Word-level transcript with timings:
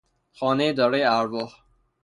خانهی 0.31 0.73
دارای 0.73 1.03
ارواح 1.03 1.55